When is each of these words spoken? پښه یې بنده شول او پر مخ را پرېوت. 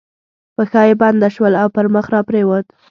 پښه 0.55 0.81
یې 0.87 0.95
بنده 1.01 1.29
شول 1.35 1.53
او 1.61 1.67
پر 1.75 1.85
مخ 1.93 2.05
را 2.13 2.21
پرېوت. 2.29 2.65